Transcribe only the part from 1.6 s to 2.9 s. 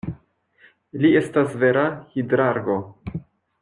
vera hidrargo.